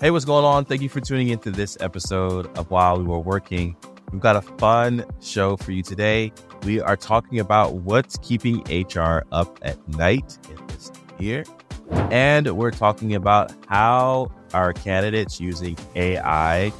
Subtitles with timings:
[0.00, 0.64] Hey, what's going on?
[0.64, 3.74] Thank you for tuning into this episode of While We Were Working.
[4.12, 6.32] We've got a fun show for you today.
[6.62, 11.44] We are talking about what's keeping HR up at night in this year.
[12.12, 16.72] And we're talking about how our candidates using AI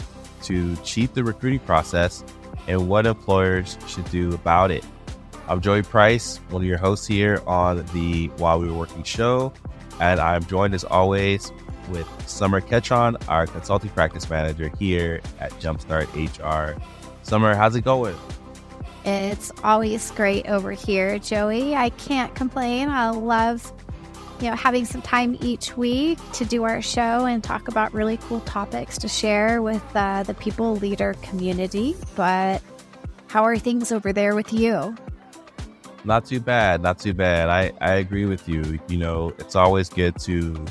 [0.45, 2.23] to cheat the recruiting process
[2.69, 4.85] and what employers should do about it.
[5.49, 9.53] I'm Joey Price, one of your hosts here on the While We Were Working show.
[9.99, 11.51] And I'm joined as always
[11.91, 16.81] with Sommer Ketron, our consulting practice manager here at Jumpstart HR.
[17.23, 18.17] Sommer, how's it going?
[19.05, 21.75] It's always great over here, Joey.
[21.75, 22.89] I can't complain.
[22.89, 23.73] I love,
[24.41, 28.19] you know, having some time each week to do our show and talk about really
[28.19, 31.97] cool topics to share with uh, the people leader community.
[32.17, 32.63] But
[33.29, 34.97] how are things over there with you?
[36.05, 37.49] Not too bad, not too bad.
[37.49, 38.79] I, I agree with you.
[38.89, 40.65] You know, it's always good to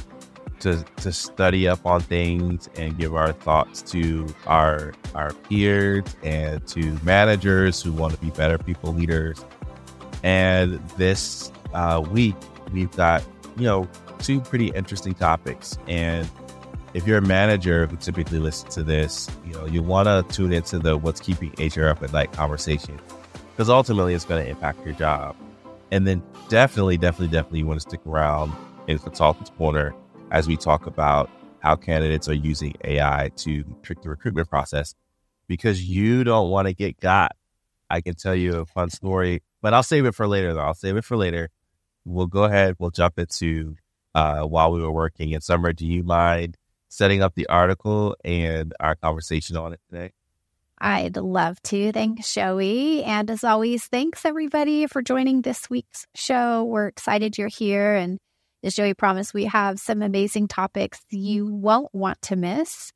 [0.62, 6.66] to to study up on things and give our thoughts to our our peers and
[6.68, 9.44] to managers who want to be better people leaders.
[10.23, 12.36] And this uh, week
[12.72, 13.23] we've got
[13.58, 13.88] you know
[14.20, 15.78] two pretty interesting topics.
[15.88, 16.30] And
[16.94, 20.53] if you're a manager who typically listens to this, you know you want to tune
[20.53, 23.00] into the "What's Keeping HR Up at Night" conversation
[23.58, 25.36] because ultimately it's going to impact your job.
[25.92, 28.53] And then definitely, definitely, definitely, you want to stick around
[28.88, 29.96] in Consultant's Corner
[30.31, 34.95] as we talk about how candidates are using AI to trick the recruitment process
[35.47, 37.36] because you don't want to get got.
[37.89, 40.61] I can tell you a fun story, but I'll save it for later though.
[40.61, 41.50] I'll save it for later.
[42.06, 42.75] We'll go ahead.
[42.80, 43.75] We'll jump into
[44.16, 45.34] uh, while we were working.
[45.34, 46.58] And Sommer, do you mind
[46.89, 50.12] setting up the article and our conversation on it today?
[50.80, 51.91] I'd love to.
[51.91, 53.03] Thanks, Joey.
[53.03, 56.64] And as always, thanks everybody for joining this week's show.
[56.64, 57.95] We're excited you're here.
[57.95, 58.19] And
[58.63, 62.91] as Joey promised, we have some amazing topics you won't want to miss.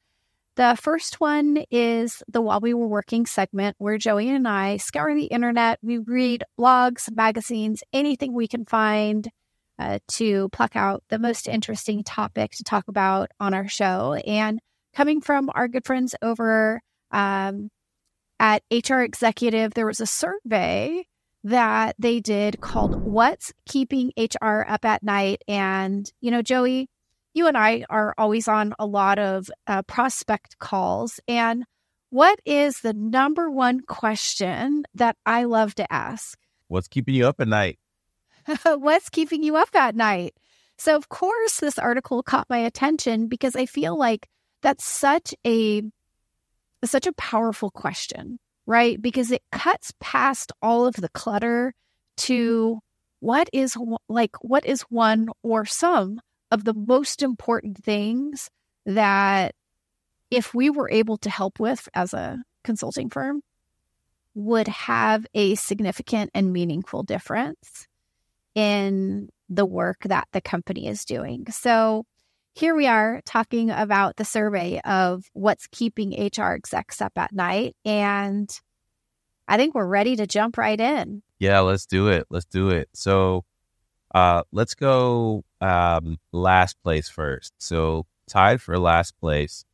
[0.56, 5.16] The first one is the While We Were Working segment, where Joey and I scour
[5.16, 5.80] the internet.
[5.82, 9.30] We read blogs, magazines, anything we can find
[9.80, 14.16] uh, to pluck out the most interesting topic to talk about on our show.
[14.28, 14.60] And
[14.94, 17.70] coming from our good friends over um,
[18.40, 21.06] at HR Executive, there was a survey
[21.44, 25.42] that they did called What's Keeping HR Up at Night.
[25.48, 26.90] And, you know, Joey,
[27.34, 31.20] you and I are always on a lot of uh, prospect calls.
[31.28, 31.66] And
[32.10, 36.38] what is the number one question that I love to ask?
[36.68, 37.80] What's keeping you up at night?
[38.66, 40.36] What's keeping you up at night?
[40.78, 44.28] So, of course, this article caught my attention because I feel like
[44.62, 45.84] that's such a
[46.84, 48.40] such a powerful question
[48.72, 49.02] right?
[49.02, 51.74] Because it cuts past all of the clutter
[52.18, 52.78] to mm-hmm.
[53.20, 53.76] what is
[54.08, 56.22] like what is one or some
[56.52, 58.50] of the most important things
[58.86, 59.54] that
[60.30, 63.42] if we were able to help with as a consulting firm
[64.36, 67.88] would have a significant and meaningful difference
[68.56, 71.46] in the work that the company is doing.
[71.52, 72.06] So
[72.54, 77.76] here we are talking about the survey of what's keeping HR execs up at night.
[77.86, 78.50] And
[79.48, 81.24] I think we're ready to jump right in.
[81.40, 82.26] Yeah, let's do it.
[82.30, 82.90] Let's do it.
[82.94, 83.46] So
[84.14, 87.54] uh, let's go um, last place first.
[87.58, 89.66] So tied for last place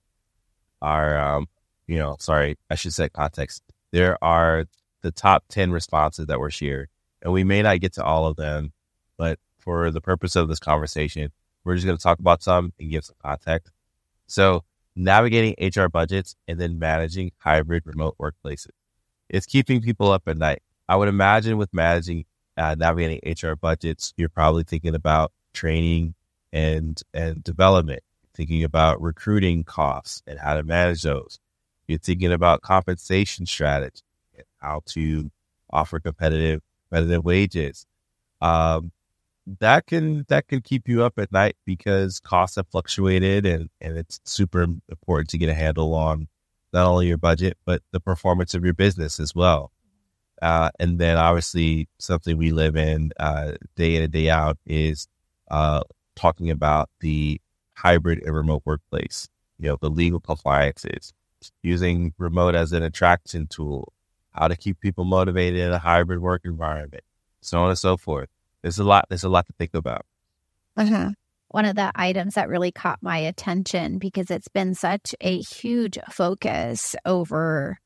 [0.81, 1.47] are, um,
[1.87, 3.63] you know, sorry, I should set context.
[3.91, 4.65] There are
[5.01, 6.89] the top 10 responses that were shared.
[7.21, 8.71] And we may not get to all of them,
[9.17, 11.31] but for the purpose of this conversation,
[11.67, 13.73] we're just going to talk about some and give some context.
[14.25, 14.63] So,
[14.95, 18.71] navigating HR budgets and then managing hybrid remote workplaces.
[19.29, 20.63] It's keeping people up at night.
[20.87, 22.25] I would imagine with managing,
[22.55, 26.15] uh, navigating HR budgets, you're probably thinking about training
[26.53, 28.01] and, and development,
[28.33, 31.37] thinking about recruiting costs and how to manage those.
[31.87, 34.01] You're thinking about compensation strategy
[34.35, 35.29] and how to
[35.69, 37.85] offer competitive, competitive wages.
[38.41, 38.91] Um,
[39.59, 43.97] that can that can keep you up at night because costs have fluctuated and and
[43.97, 46.27] it's super important to get a handle on
[46.73, 49.71] not only your budget but the performance of your business as well.
[50.41, 55.07] Uh, and then obviously something we live in uh, day in and day out is
[55.49, 55.81] uh,
[56.15, 57.41] talking about the
[57.73, 59.29] hybrid and remote workplace
[59.59, 61.13] you know the legal compliances
[61.63, 63.93] using remote as an attraction tool
[64.31, 67.03] how to keep people motivated in a hybrid work environment
[67.41, 68.29] so on and so forth
[68.67, 69.05] there's a lot.
[69.07, 70.05] There's a lot to think about.
[70.75, 71.11] Uh-huh.
[71.47, 75.97] One of the items that really caught my attention because it's been such a huge
[76.11, 77.79] focus over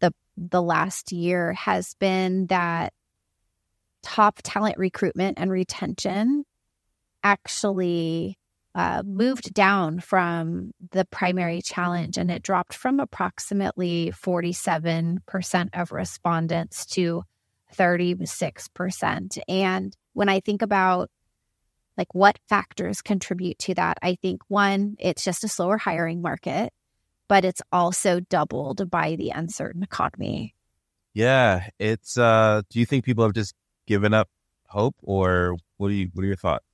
[0.00, 2.92] the the last year has been that
[4.02, 6.44] top talent recruitment and retention
[7.24, 8.36] actually
[8.74, 16.84] uh, moved down from the primary challenge and it dropped from approximately 47% of respondents
[16.84, 17.22] to
[17.74, 19.38] 36%.
[19.48, 21.10] And when I think about
[21.96, 26.72] like what factors contribute to that, I think one, it's just a slower hiring market,
[27.28, 30.56] but it's also doubled by the uncertain economy.
[31.14, 33.54] Yeah, it's uh do you think people have just
[33.86, 34.28] given up
[34.66, 36.64] hope or what do you what are your thoughts?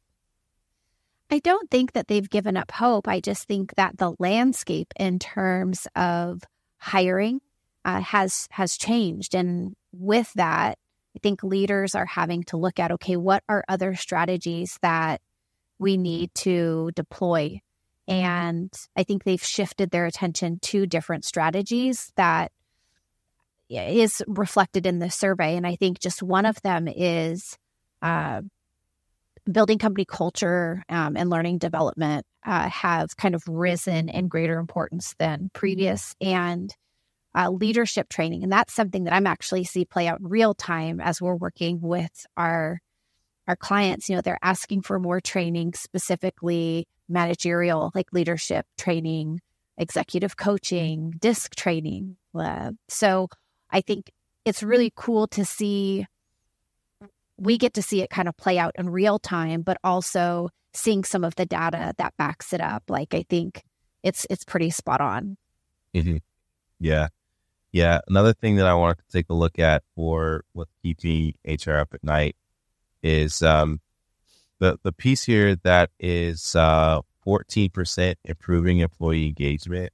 [1.30, 3.06] I don't think that they've given up hope.
[3.06, 6.40] I just think that the landscape in terms of
[6.78, 7.42] hiring
[7.84, 10.78] uh, has has changed, and with that,
[11.16, 15.20] I think leaders are having to look at okay, what are other strategies that
[15.78, 17.60] we need to deploy?
[18.06, 22.52] And I think they've shifted their attention to different strategies that
[23.70, 25.56] is reflected in the survey.
[25.56, 27.56] And I think just one of them is
[28.02, 28.42] uh,
[29.50, 35.14] building company culture um, and learning development uh, have kind of risen in greater importance
[35.18, 36.74] than previous and
[37.34, 41.20] uh, leadership training and that's something that i'm actually see play out real time as
[41.20, 42.80] we're working with our
[43.48, 49.40] our clients you know they're asking for more training specifically managerial like leadership training
[49.76, 53.28] executive coaching DISC training uh, so
[53.70, 54.10] i think
[54.44, 56.06] it's really cool to see
[57.36, 61.04] we get to see it kind of play out in real time, but also seeing
[61.04, 62.84] some of the data that backs it up.
[62.88, 63.62] Like I think
[64.02, 65.36] it's it's pretty spot on.
[65.94, 66.18] Mm-hmm.
[66.80, 67.08] Yeah,
[67.74, 67.98] yeah.
[68.06, 71.92] Another thing that I wanted to take a look at for what's keeping HR up
[71.92, 72.36] at night
[73.02, 73.80] is um,
[74.60, 79.92] the the piece here that is uh, fourteen uh, percent improving employee engagement.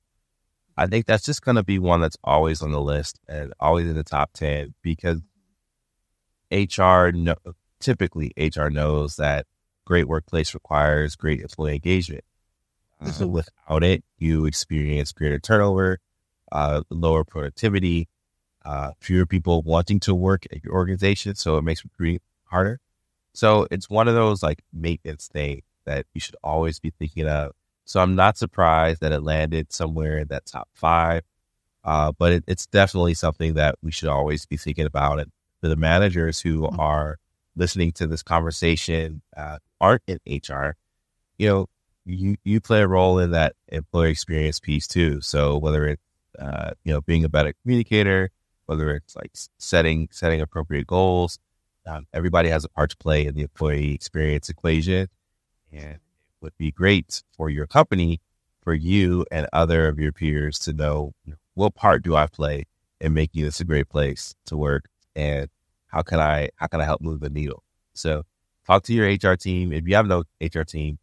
[0.77, 3.89] I think that's just going to be one that's always on the list and always
[3.89, 5.23] in the top ten because
[6.53, 7.35] HR no,
[7.81, 9.47] typically HR knows that
[9.87, 12.25] great workplace requires great employee engagement.
[13.07, 13.33] So mm-hmm.
[13.33, 16.01] without it, you experience greater turnover,
[16.53, 18.09] uh, lower productivity,
[18.65, 21.35] uh, fewer people wanting to work at your organization.
[21.35, 22.81] So it makes recruiting harder.
[23.33, 27.53] So it's one of those like maintenance things that you should always be thinking of.
[27.85, 31.23] So I'm not surprised that it landed somewhere in that top five.
[31.83, 35.19] Uh, but it, it's definitely something that we should always be thinking about.
[35.19, 36.79] And for the managers who mm-hmm.
[36.79, 37.19] are
[37.57, 40.77] listening to this conversation uh, aren't in HR,
[41.39, 41.67] you know,
[42.05, 45.21] you you play a role in that employee experience piece too.
[45.21, 46.03] So whether it's
[46.39, 48.31] uh, you know being a better communicator,
[48.67, 51.39] whether it's like setting setting appropriate goals,
[51.87, 55.09] um, everybody has a part to play in the employee experience equation,
[55.73, 56.01] and it
[56.41, 58.21] would be great for your company,
[58.63, 61.13] for you and other of your peers to know
[61.55, 62.65] what part do I play
[63.01, 64.85] in making this a great place to work
[65.17, 65.49] and
[65.89, 67.63] how can I how can I help move the needle?
[67.95, 68.23] So
[68.67, 69.73] talk to your HR team.
[69.73, 70.99] If you have no HR team,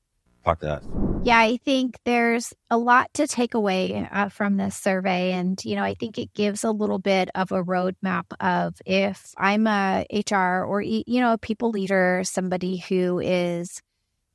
[0.47, 0.83] talk to us.
[1.23, 5.33] Yeah, I think there's a lot to take away uh, from this survey.
[5.33, 9.33] And, you know, I think it gives a little bit of a roadmap of if
[9.37, 13.81] I'm a HR or, you know, a people leader, somebody who is,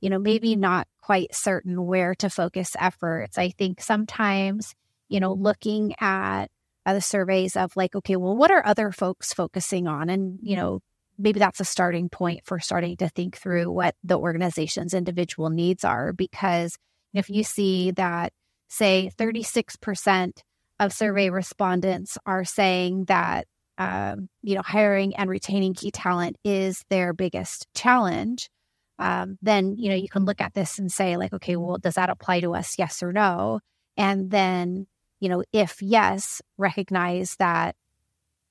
[0.01, 3.39] you know, maybe not quite certain where to focus efforts.
[3.39, 4.75] I think sometimes,
[5.09, 6.47] you know, looking at
[6.85, 10.11] uh, the surveys of like, okay, well, what are other folks focusing on?
[10.11, 10.81] And, you know,
[11.23, 15.85] maybe that's a starting point for starting to think through what the organization's individual needs
[15.85, 16.13] are.
[16.13, 16.77] Because
[17.15, 18.33] if you see that,
[18.69, 20.33] say, 36%
[20.81, 23.47] of survey respondents are saying that,
[23.79, 28.51] um, you know, hiring and retaining key talent is their biggest challenge.
[28.99, 31.95] Um, then you know you can look at this and say like okay well does
[31.95, 33.59] that apply to us yes or no
[33.97, 34.87] and then
[35.23, 37.77] you know, if yes, recognize that,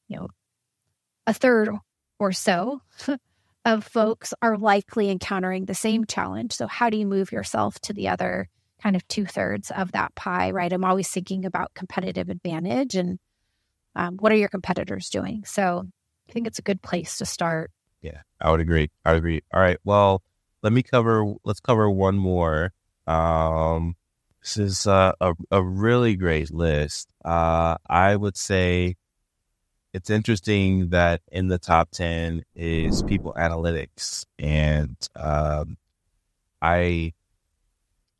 [0.07, 0.29] you know,
[1.27, 1.67] a third
[2.21, 2.81] or so
[3.65, 6.53] of folks are likely encountering the same challenge.
[6.53, 8.47] So, how do you move yourself to the other
[8.81, 10.71] kind of two thirds of that pie, right?
[10.71, 13.19] I'm always thinking about competitive advantage and
[13.95, 15.43] um, what are your competitors doing?
[15.45, 15.83] So,
[16.29, 17.71] I think it's a good place to start.
[18.01, 18.91] Yeah, I would agree.
[19.03, 19.41] I would agree.
[19.53, 19.77] All right.
[19.83, 20.21] Well,
[20.61, 22.71] let me cover, let's cover one more.
[23.07, 23.95] Um,
[24.41, 27.07] this is uh, a a really great list.
[27.23, 28.95] Uh, I would say
[29.93, 35.77] it's interesting that in the top ten is people analytics, and um,
[36.62, 37.13] I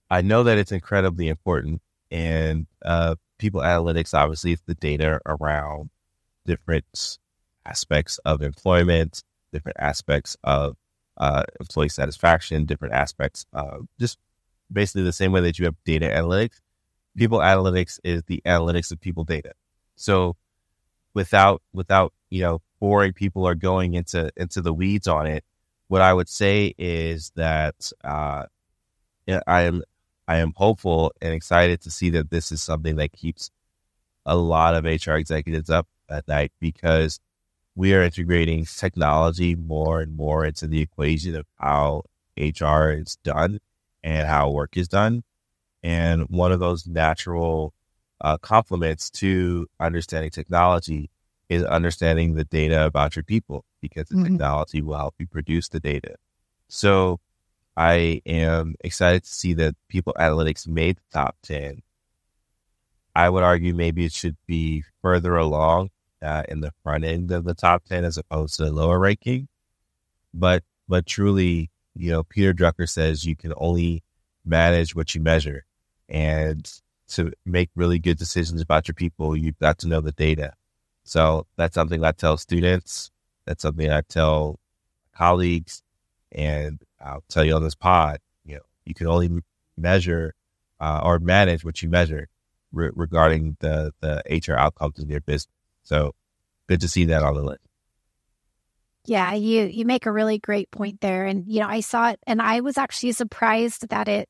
[0.10, 1.82] I know that it's incredibly important.
[2.12, 5.90] And uh, people analytics obviously is the data around
[6.46, 7.20] different
[7.66, 9.24] aspects of employment,
[9.54, 10.76] different aspects of
[11.18, 14.18] uh, employee satisfaction, different aspects of just
[14.72, 16.60] basically the same way that you have data analytics.
[17.16, 19.54] People analytics is the analytics of people data.
[19.96, 20.36] So
[21.14, 25.44] without without you know boring people are going into into the weeds on it,
[25.88, 28.46] what I would say is that uh,
[29.48, 29.84] I am
[30.28, 33.52] I am hopeful and excited to see that this is something that keeps
[34.26, 37.20] a lot of HR executives up at night because
[37.76, 42.04] we are integrating technology more and more into the equation of how
[42.38, 43.60] HR is done
[44.04, 45.24] and how work is done.
[45.84, 47.74] And one of those natural
[48.22, 51.10] uh, complements to understanding technology
[51.50, 54.26] is understanding the data about your people because the mm-hmm.
[54.26, 56.16] technology will help you produce the data.
[56.70, 57.20] So
[57.76, 61.82] I am excited to see that People Analytics made the top 10.
[63.16, 65.90] I would argue maybe it should be further along
[66.22, 69.48] uh, in the front end of the top 10 as opposed to the lower ranking.
[70.34, 74.04] But, but truly, you know, Peter Drucker says you can only
[74.46, 75.66] manage what you measure.
[76.08, 76.72] And
[77.12, 80.54] to make really good decisions about your people, you've got to know the data.
[81.04, 83.12] So that's something I tell students.
[83.46, 84.60] That's something I tell
[85.16, 85.84] colleagues.
[86.32, 89.42] And I'll tell you on this pod, you know, you can only
[89.78, 90.34] measure
[90.80, 92.28] uh, or manage what you measure
[92.72, 95.54] re- regarding the, the HR outcomes in your business.
[95.84, 96.16] So
[96.68, 97.62] good to see that on the list.
[99.06, 102.20] Yeah, you you make a really great point there, and you know I saw it,
[102.28, 104.30] and I was actually surprised that it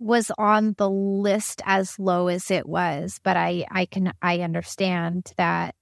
[0.00, 3.20] was on the list as low as it was.
[3.22, 5.76] But I I can I understand that.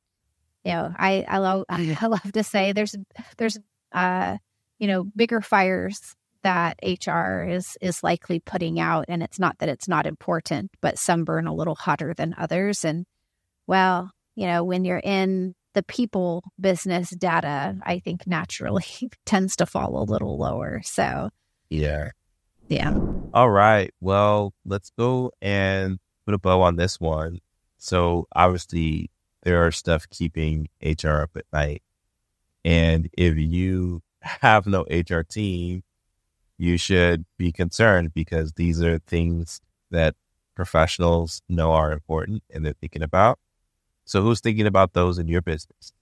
[0.65, 2.95] You know, I I love I love to say there's
[3.39, 3.59] there's
[3.93, 4.37] uh
[4.79, 9.69] you know bigger fires that HR is is likely putting out, and it's not that
[9.69, 13.07] it's not important, but some burn a little hotter than others, and
[13.67, 18.85] well, you know, when you're in the people business data, I think naturally
[19.27, 20.81] tends to fall a little lower.
[20.85, 21.31] So,
[21.69, 22.11] yeah.
[22.69, 22.95] Yeah.
[23.35, 23.93] All right.
[24.01, 27.41] Well, let's go and put a bow on this one.
[27.79, 29.11] So, obviously,
[29.43, 31.83] there are stuff keeping HR up at night.
[32.65, 35.83] And if you have no HR team,
[36.59, 39.61] you should be concerned because these are things
[39.91, 40.17] that
[40.55, 43.39] professionals know are important and they're thinking about.
[44.05, 45.93] So who's thinking about those in your business?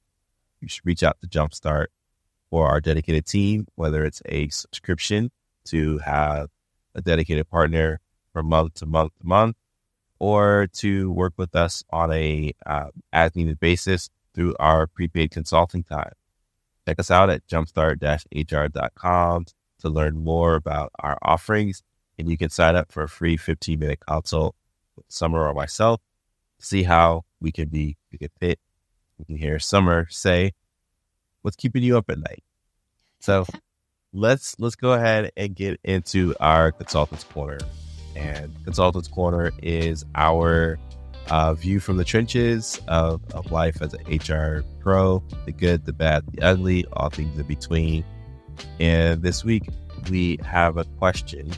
[0.61, 1.87] You should reach out to Jumpstart
[2.50, 5.30] for our dedicated team, whether it's a subscription
[5.66, 6.49] to have
[6.96, 8.00] a dedicated partner
[8.32, 9.56] from month to month to month,
[10.18, 15.84] or to work with us on a uh, as needed basis through our prepaid consulting
[15.84, 16.12] time.
[16.86, 19.46] Check us out at jumpstart-hr.com
[19.78, 21.84] to learn more about our offerings,
[22.18, 24.56] and you can sign up for a free 15 minute consult
[24.96, 26.00] with Sommer or myself
[26.58, 28.58] see how we can be a good fit.
[29.18, 30.52] We can hear Sommer say,
[31.42, 32.44] "What's keeping you up at night?"
[33.20, 33.46] So
[34.16, 37.58] let's let's go ahead and get into our consultants corner.
[38.16, 40.78] And consultants corner is our
[41.28, 45.92] uh, view from the trenches of, of life as an HR pro, the good, the
[45.92, 48.04] bad, the ugly, all things in between.
[48.80, 49.68] And this week
[50.08, 51.50] we have a question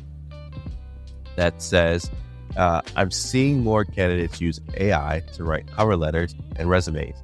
[1.37, 2.11] that says,
[2.57, 7.17] uh, I'm seeing more candidates use AI to write cover letters and resumes.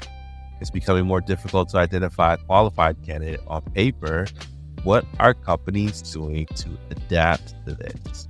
[0.61, 4.26] It's becoming more difficult to identify a qualified candidate on paper.
[4.85, 8.29] What are companies doing to adapt to this?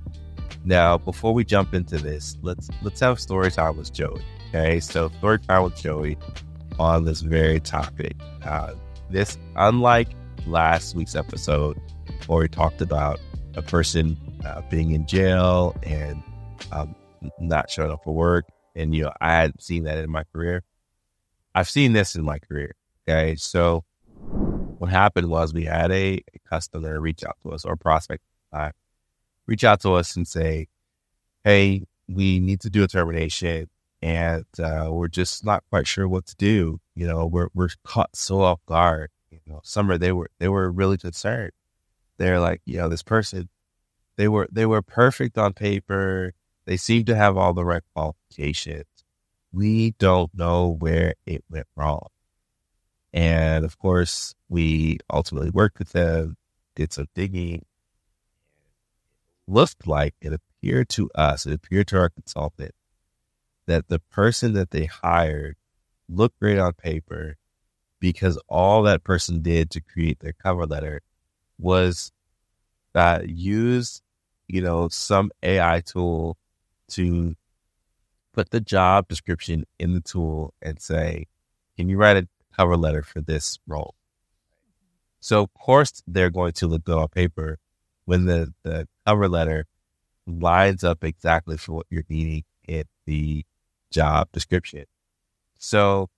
[0.63, 4.23] Now, before we jump into this, let's let's have story time with Joey.
[4.49, 6.17] Okay, so story time with Joey
[6.79, 8.15] on this very topic.
[8.43, 8.73] Uh,
[9.09, 10.07] this, unlike
[10.47, 11.79] last week's episode,
[12.27, 13.19] where we talked about
[13.55, 16.23] a person uh, being in jail and
[16.71, 16.95] um,
[17.39, 18.45] not showing up for work.
[18.75, 20.63] And, you know, I hadn't seen that in my career.
[21.53, 22.75] I've seen this in my career.
[23.07, 23.35] Okay.
[23.35, 23.83] So
[24.85, 28.21] what happened was we had a, a customer reach out to us or prospect
[28.53, 28.69] uh,
[29.47, 30.67] reach out to us and say,
[31.43, 33.67] Hey, we need to do a termination
[34.03, 36.79] and uh, we're just not quite sure what to do.
[36.93, 39.09] You know, we're, we're caught so off guard.
[39.31, 41.53] You know, Sommer, they were, they were really concerned.
[42.19, 43.49] They're like, you know, this person,
[44.17, 46.33] they were, they were perfect on paper.
[46.65, 48.85] They seem to have all the right qualifications.
[49.51, 52.09] We don't know where it went wrong.
[53.15, 56.35] And of course, we ultimately worked with them,
[56.75, 57.65] did some digging.
[59.47, 62.73] Looked like it appeared to us, it appeared to our consultant
[63.67, 65.55] that the person that they hired
[66.09, 67.37] looked great on paper
[67.99, 71.01] because all that person did to create their cover letter
[71.57, 72.11] was
[72.93, 74.01] uh, use,
[74.47, 76.37] you know, some AI tool
[76.89, 77.35] to
[78.33, 81.27] put the job description in the tool and say,
[81.77, 83.95] can you write a cover letter for this role?
[85.19, 87.57] So of course they're going to look good on paper
[88.05, 89.65] when the, the cover letter
[90.27, 93.45] lines up exactly for what you're needing in the
[93.91, 94.85] job description.
[95.57, 96.09] So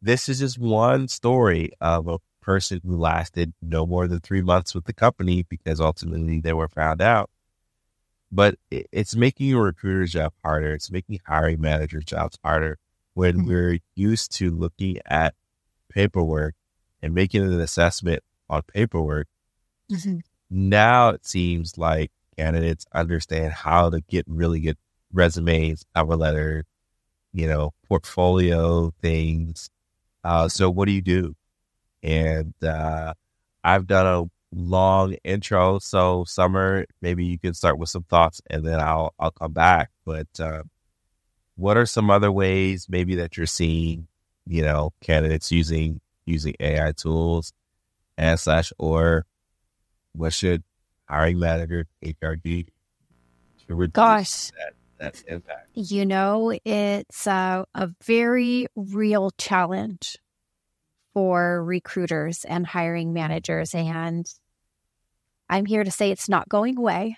[0.00, 4.74] this is just one story of a person who lasted no more than three months
[4.74, 7.30] with the company because ultimately they were found out
[8.30, 10.74] but it's making a recruiter's job harder.
[10.74, 12.78] It's making hiring managers' jobs harder
[13.14, 13.48] when mm-hmm.
[13.48, 15.34] we're used to looking at
[15.96, 16.54] paperwork
[17.02, 19.26] and making an assessment on paperwork.
[19.90, 20.18] Mm-hmm.
[20.50, 24.76] Now it seems like candidates understand how to get really good
[25.12, 26.64] resumes, cover letter,
[27.32, 29.70] you know, portfolio things.
[30.22, 31.34] Uh, so what do you do?
[32.02, 33.14] And uh,
[33.64, 34.24] I've done a
[34.54, 35.78] long intro.
[35.78, 39.90] So Sommer, maybe you can start with some thoughts and then I'll I'll come back.
[40.04, 40.62] But uh,
[41.56, 44.08] what are some other ways maybe that you're seeing,
[44.46, 47.52] you know, candidates using using AI tools
[48.16, 49.26] and slash or
[50.12, 50.62] what should
[51.08, 52.68] hiring manager HRD
[53.66, 54.50] to reduce Gosh.
[54.50, 55.68] that that impact?
[55.74, 60.18] You know, it's uh, a very real challenge
[61.12, 63.74] for recruiters and hiring managers.
[63.74, 64.26] And
[65.48, 67.16] I'm here to say it's not going away.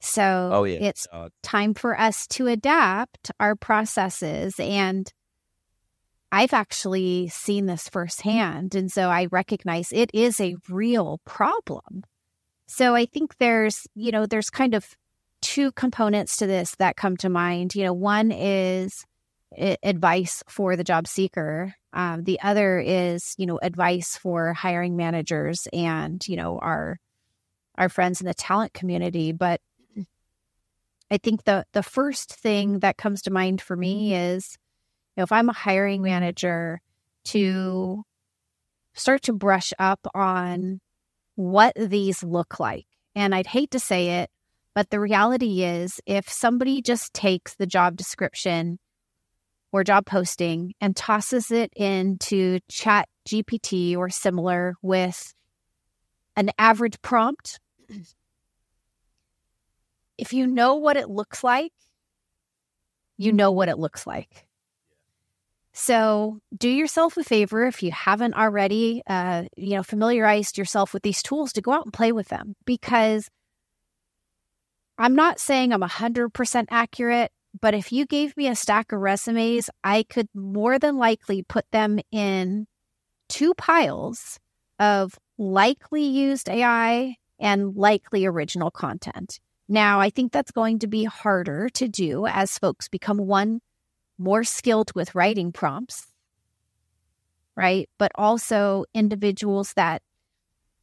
[0.00, 0.78] So oh, yeah.
[0.80, 4.58] it's uh, time for us to adapt our processes.
[4.58, 5.10] And
[6.32, 8.74] I've actually seen this firsthand.
[8.74, 12.04] And so I recognize it is a real problem.
[12.66, 14.86] So I think there's, you know, there's kind of
[15.42, 17.74] two components to this that come to mind.
[17.74, 19.04] You know, one is
[19.82, 21.74] advice for the job seeker.
[21.92, 26.98] Um, the other is, you know, advice for hiring managers and, you know, our
[27.76, 29.32] our friends in the talent community.
[29.32, 29.60] But
[31.10, 34.56] I think the the first thing that comes to mind for me is,
[35.20, 36.80] know, if I'm a hiring manager,
[37.26, 38.02] to
[38.94, 40.80] start to brush up on
[41.36, 42.86] what these look like.
[43.14, 44.30] And I'd hate to say it,
[44.74, 48.78] but the reality is, if somebody just takes the job description
[49.72, 55.34] or job posting and tosses it into chat GPT or similar with
[56.36, 57.60] an average prompt,
[60.18, 61.72] if you know what it looks like,
[63.18, 64.46] you know what it looks like.
[65.72, 71.02] So do yourself a favor if you haven't already, uh, you know, familiarized yourself with
[71.02, 73.28] these tools to go out and play with them because
[74.98, 79.70] I'm not saying I'm 100% accurate but if you gave me a stack of resumes,
[79.82, 82.66] I could more than likely put them in
[83.28, 84.38] two piles
[84.78, 89.40] of likely used AI and likely original content.
[89.68, 93.60] Now, I think that's going to be harder to do as folks become one
[94.20, 96.06] more skilled with writing prompts,
[97.56, 97.88] right?
[97.98, 100.02] But also individuals that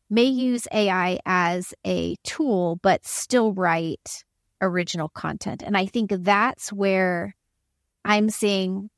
[0.10, 4.23] may use AI as a tool, but still write
[4.60, 5.62] original content.
[5.62, 7.36] And I think that's where
[8.04, 8.89] I'm seeing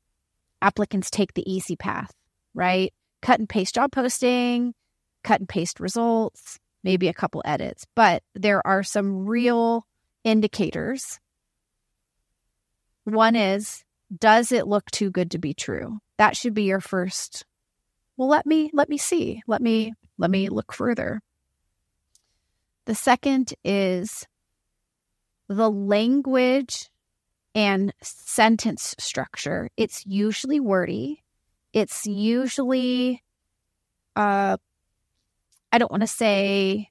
[0.62, 2.12] applicants take the easy path,
[2.54, 2.94] right?
[3.20, 4.72] Cut and paste job posting,
[5.22, 7.86] cut and paste results, maybe a couple edits.
[7.94, 9.84] But there are some real
[10.24, 11.18] indicators.
[13.04, 13.84] One is,
[14.16, 15.98] does it look too good to be true?
[16.18, 17.44] That should be your first.
[18.16, 19.42] Well, let me let me see.
[19.46, 21.20] Let me let me look further.
[22.86, 24.26] The second is
[25.48, 26.90] the language
[27.54, 29.68] and sentence structure.
[29.76, 31.22] It's usually wordy.
[31.72, 33.22] It's usually,
[34.16, 34.56] uh,
[35.72, 36.90] I don't want to say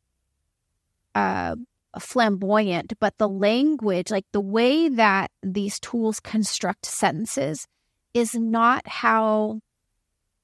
[1.15, 1.55] uh,
[1.99, 7.67] flamboyant, but the language, like the way that these tools construct sentences,
[8.13, 9.59] is not how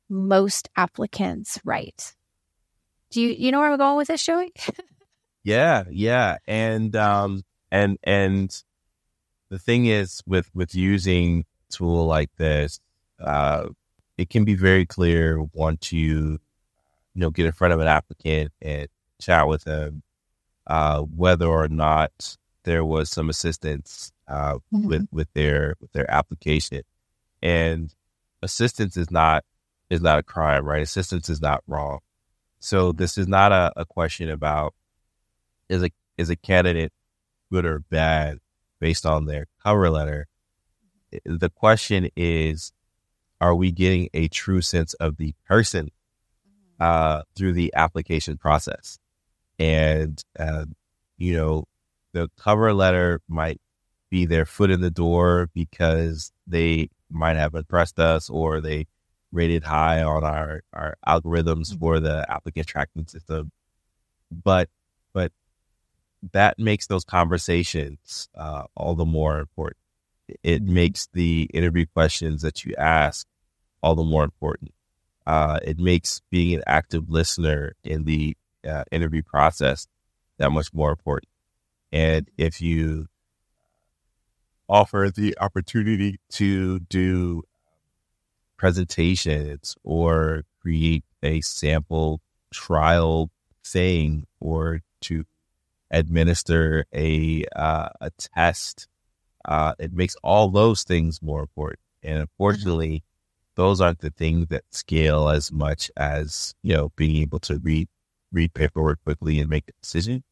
[0.09, 2.15] most applicants write.
[3.11, 4.51] Do you you know where I'm going with this, Joey?
[5.43, 8.63] yeah, yeah, and um, and and
[9.49, 12.79] the thing is with with using tool like this,
[13.19, 13.69] uh,
[14.17, 16.39] it can be very clear once you
[17.13, 18.87] you know get in front of an applicant and
[19.19, 20.03] chat with them
[20.67, 24.87] uh, whether or not there was some assistance uh, mm-hmm.
[24.87, 26.81] with with their with their application,
[27.41, 27.93] and
[28.41, 29.43] assistance is not
[29.89, 30.81] is not a crime, right?
[30.81, 31.99] Assistance is not wrong.
[32.59, 34.73] So this is not a, a question about
[35.69, 36.91] is a is a candidate
[37.51, 38.39] good or bad
[38.79, 40.27] based on their cover letter.
[41.23, 42.73] The question is,
[43.39, 45.91] are we getting a true sense of the person
[46.79, 48.99] uh, through the application process?
[49.59, 50.65] And, uh,
[51.17, 51.65] you know,
[52.13, 53.61] the cover letter might
[54.09, 58.87] be their foot in the door because they might have impressed us or they
[59.31, 61.79] rated high on our, our algorithms mm-hmm.
[61.79, 63.51] for the applicant tracking system.
[64.31, 64.69] But,
[65.13, 65.31] but
[66.31, 69.77] that makes those conversations uh, all the more important.
[70.43, 70.73] It mm-hmm.
[70.73, 73.27] makes the interview questions that you ask
[73.83, 74.73] all the more important.
[75.27, 79.87] Uh, it makes being an active listener in the uh, interview process
[80.37, 81.29] that much more important.
[81.91, 83.07] And if you
[84.67, 87.43] offer the opportunity to do
[88.57, 92.21] presentations or create a sample
[92.53, 93.29] trial
[93.65, 95.25] thing or to
[95.91, 98.87] administer a uh, a test,
[99.45, 101.79] uh, it makes all those things more important.
[102.03, 102.69] And Mm-hmm.
[102.69, 103.03] unfortunately,
[103.55, 107.87] those aren't the things that scale as much as you know being able to read
[108.35, 110.23] read paperwork quickly and make a decision.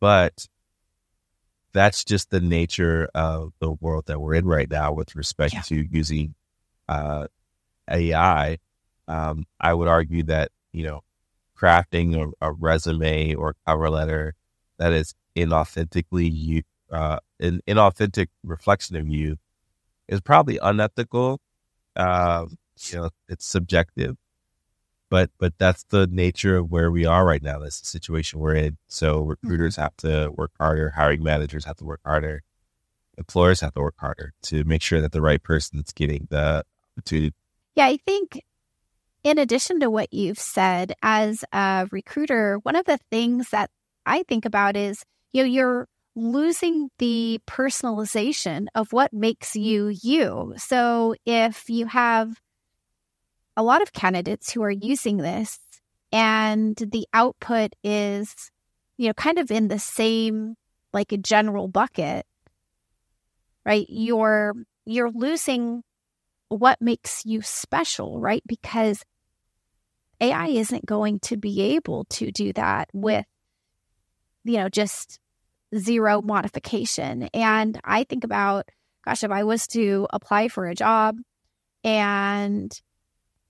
[0.00, 0.46] But
[1.72, 5.62] that's just the nature of the world that we're in right now with respect Yeah.
[5.62, 6.34] to using
[6.88, 7.26] uh,
[7.90, 8.58] AI.
[9.08, 11.00] Um, I would argue that you know
[11.58, 14.34] crafting a, a resume or cover letter
[14.78, 19.36] that is inauthentically you uh, an inauthentic reflection of you
[20.08, 21.40] is probably unethical.
[21.96, 22.56] Um,
[22.88, 24.16] you know, it's subjective,
[25.14, 27.60] but but that's the nature of where we are right now.
[27.60, 28.78] That's the situation we're in.
[28.88, 29.30] So mm-hmm.
[29.30, 32.42] recruiters have to work harder, hiring managers have to work harder,
[33.16, 36.64] employers have to work harder to make sure that the right person is getting the
[36.98, 37.32] opportunity.
[37.76, 38.42] Yeah, I think
[39.22, 43.70] in addition to what you've said, as a recruiter, one of the things that
[44.04, 50.54] I think about is, you know, you're losing the personalization of what makes you you.
[50.56, 52.34] So if you have
[53.56, 55.58] a lot of candidates who are using this
[56.12, 58.34] and the output is,
[58.96, 60.54] you know, kind of in the same
[60.92, 62.26] like a general bucket,
[63.64, 63.86] right?
[63.88, 64.54] You're
[64.86, 65.82] you're losing
[66.48, 68.42] what makes you special, right?
[68.46, 69.04] Because
[70.20, 73.26] AI isn't going to be able to do that with,
[74.44, 75.18] you know, just
[75.76, 77.24] zero modification.
[77.34, 78.68] And I think about,
[79.04, 81.16] gosh, if I was to apply for a job
[81.82, 82.72] and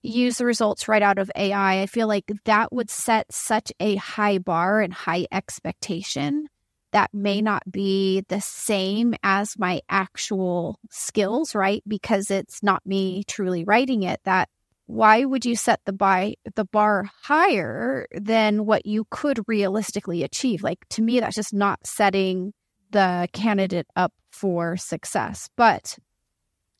[0.07, 3.95] use the results right out of AI, I feel like that would set such a
[3.95, 6.47] high bar and high expectation
[6.91, 11.83] that may not be the same as my actual skills, right?
[11.85, 14.21] Because it's not me truly writing it.
[14.23, 14.47] That
[14.85, 20.63] why would you set the by the bar higher than what you could realistically achieve?
[20.63, 22.53] Like to me, that's just not setting
[22.91, 25.49] the candidate up for success.
[25.57, 25.97] But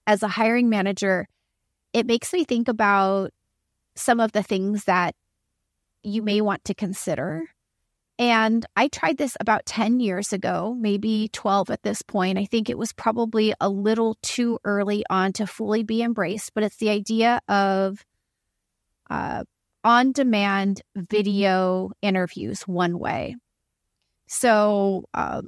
[0.07, 1.27] as a hiring manager,
[1.95, 3.31] it makes me think about
[3.95, 5.15] some of the things that
[6.03, 7.49] you may want to consider
[8.17, 12.37] and I tried this about 10 years ago, maybe 12 at this point.
[12.37, 16.63] I think it was probably a little too early on to fully be embraced, but
[16.63, 18.05] it's the idea of
[19.09, 19.43] uh,
[19.83, 23.35] on demand video interviews one way.
[24.27, 25.41] So uh,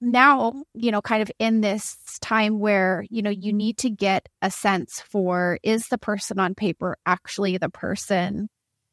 [0.00, 4.28] now, you know, kind of in this time where, you know, you need to get
[4.42, 8.48] a sense for is the person on paper actually the person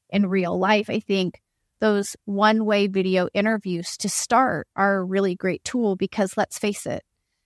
[0.10, 0.89] in real life?
[0.89, 1.39] I think
[1.80, 6.86] those one way video interviews to start are a really great tool because let's face
[6.86, 7.04] it,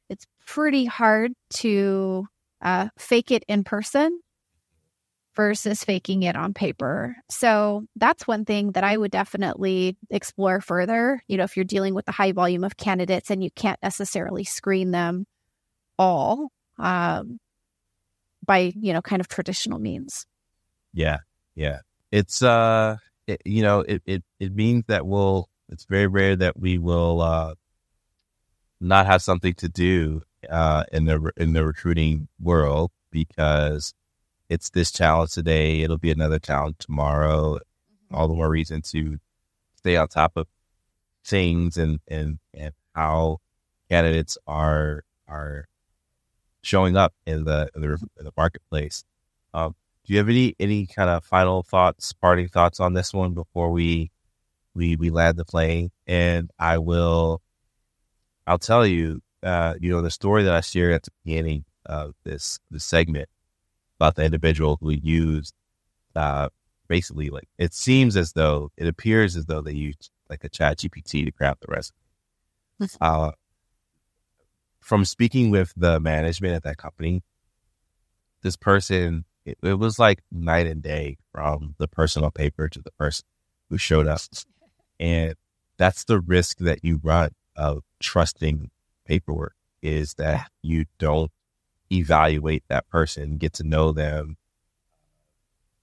[0.09, 2.25] it's pretty hard to
[2.61, 4.19] uh, fake it in person
[5.39, 7.15] versus faking it on paper.
[7.29, 11.23] So that's one thing that I would definitely explore further.
[11.29, 14.43] You know, if you're dealing with a high volume of candidates and you can't necessarily
[14.43, 15.25] screen them
[15.97, 17.39] all um,
[18.45, 20.25] by, you know, kind of traditional means.
[20.91, 21.19] Yeah,
[21.55, 21.79] yeah.
[22.11, 26.59] It's uh it, you know, it, it, it means that we'll, it's very rare that
[26.59, 27.55] we will, uh,
[28.81, 33.93] not have something to do, uh, in the, in the recruiting world because
[34.49, 35.81] it's this challenge today.
[35.81, 37.59] It'll be another challenge tomorrow.
[38.11, 39.19] All the more reason to
[39.75, 40.47] stay on top of
[41.23, 43.37] things and, and, and how
[43.89, 45.65] candidates are, are
[46.63, 49.03] showing up in the, in the, in the marketplace.
[49.53, 53.35] Um, do you have any any kind of final thoughts, parting thoughts on this one
[53.35, 54.09] before we
[54.73, 55.91] we we land the plane?
[56.07, 57.43] And I will,
[58.47, 62.15] I'll tell you, uh, you know, the story that I shared at the beginning of
[62.23, 63.29] this this segment
[63.99, 65.53] about the individual who used,
[66.15, 66.49] uh,
[66.87, 70.79] basically like it seems as though it appears as though they used like a Chat
[70.79, 71.95] GPT to craft the resume.
[73.01, 73.31] uh,
[74.79, 77.21] from speaking with the management at that company,
[78.41, 82.81] this person it, it, was like night and day from the person on paper to
[82.81, 83.25] the person
[83.69, 84.21] who showed up.
[84.99, 85.35] And
[85.77, 88.69] that's the risk that you run of trusting
[89.05, 91.31] paperwork is that you don't
[91.91, 94.37] evaluate that person, get to know them,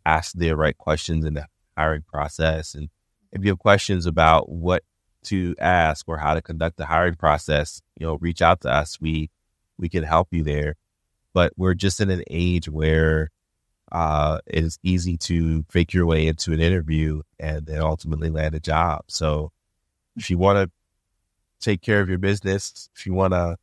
[0.05, 2.75] ask the right questions in the hiring process.
[2.75, 2.89] And
[3.33, 4.83] if you have questions about what
[5.27, 9.01] to ask or how to conduct the hiring process, you know, reach out to us.
[9.01, 9.31] We,
[9.77, 10.77] we can help you there.
[11.35, 13.31] But we're just in an age where
[13.93, 18.55] uh, it is easy to fake your way into an interview and then ultimately land
[18.55, 19.03] a job.
[19.09, 19.53] So
[20.17, 20.71] if you want to
[21.61, 23.57] take care of your business, if you want to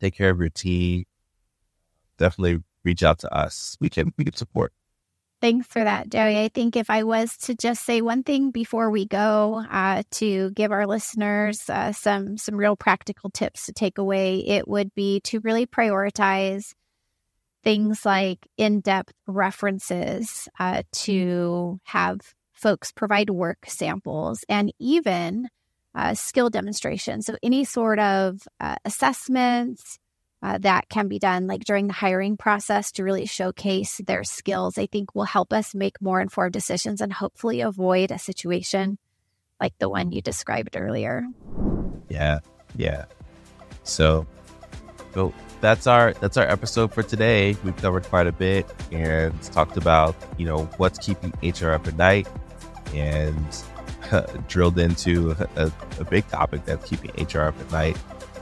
[0.00, 1.04] take care of your team,
[2.18, 3.76] definitely reach out to us.
[3.80, 4.72] We can we can support.
[5.40, 6.42] Thanks for that, Joey.
[6.42, 10.50] I think if I was to just say one thing before we go uh, to
[10.52, 15.20] give our listeners uh, some some real practical tips to take away, it would be
[15.24, 16.72] to really prioritize
[17.62, 22.20] things like in depth references uh, to have
[22.52, 25.48] folks provide work samples and even
[25.94, 27.26] uh, skill demonstrations.
[27.26, 29.98] So any sort of uh, assessments
[30.44, 34.76] uh, that can be done like during the hiring process to really showcase their skills,
[34.76, 38.98] I think will help us make more informed decisions and hopefully avoid a situation
[39.58, 41.24] like the one you described earlier.
[42.10, 42.40] Yeah,
[42.76, 43.06] yeah.
[43.84, 44.26] So,
[45.14, 47.56] so that's our that's our episode for today.
[47.64, 51.96] We've covered quite a bit and talked about you know what's keeping HR up at
[51.96, 52.28] night
[52.92, 53.64] and
[54.48, 57.96] drilled into a, a big topic that's keeping HR up at night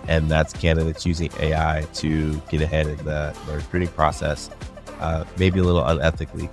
[0.08, 4.50] and that's candidates using AI to get ahead in the, the recruiting process,
[5.00, 6.50] uh, maybe a little unethically,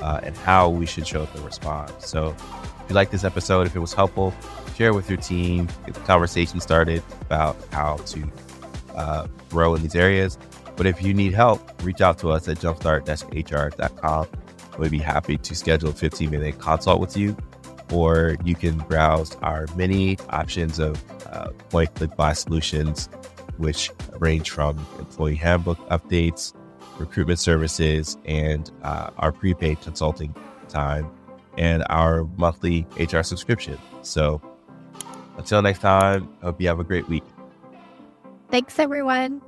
[0.00, 1.92] uh, and how we should show up and respond.
[1.98, 2.34] So,
[2.84, 4.32] if you like this episode, if it was helpful,
[4.76, 8.30] share it with your team, get the conversation started about how to
[8.94, 10.38] uh, grow in these areas.
[10.76, 14.26] But if you need help, reach out to us at jumpstart-hr.com.
[14.78, 17.36] We'd be happy to schedule a 15 minute consult with you,
[17.92, 23.08] or you can browse our many options of uh, point click buy solutions,
[23.56, 26.52] which range from employee handbook updates,
[26.98, 30.34] recruitment services, and uh, our prepaid consulting
[30.68, 31.10] time,
[31.56, 33.78] and our monthly HR subscription.
[34.02, 34.40] So
[35.36, 37.24] until next time, I hope you have a great week.
[38.50, 39.42] Thanks, everyone.